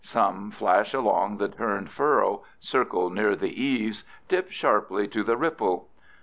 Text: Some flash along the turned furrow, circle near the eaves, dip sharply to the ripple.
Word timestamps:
Some 0.03 0.49
flash 0.49 0.95
along 0.95 1.37
the 1.37 1.47
turned 1.47 1.91
furrow, 1.91 2.43
circle 2.59 3.11
near 3.11 3.35
the 3.35 3.53
eaves, 3.63 4.03
dip 4.29 4.49
sharply 4.49 5.07
to 5.09 5.21
the 5.21 5.37
ripple. 5.37 5.89